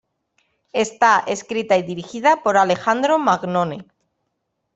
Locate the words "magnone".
3.19-3.85